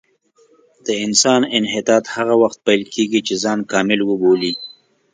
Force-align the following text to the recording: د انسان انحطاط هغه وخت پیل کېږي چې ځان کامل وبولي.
د 0.85 0.87
انسان 1.05 1.41
انحطاط 1.57 2.03
هغه 2.15 2.33
وخت 2.41 2.57
پیل 2.65 2.83
کېږي 2.93 3.19
چې 3.27 3.33
ځان 3.43 3.59
کامل 3.71 3.99
وبولي. 4.03 4.53